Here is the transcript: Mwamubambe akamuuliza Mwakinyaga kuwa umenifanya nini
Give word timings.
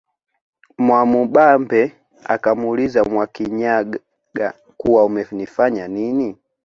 Mwamubambe 0.83 1.81
akamuuliza 2.33 2.99
Mwakinyaga 3.11 4.47
kuwa 4.79 5.01
umenifanya 5.09 5.83
nini 5.93 6.29